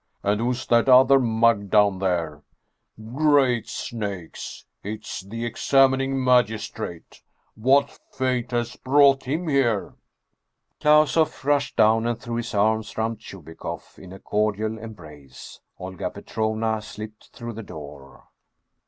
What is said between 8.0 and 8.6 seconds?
fate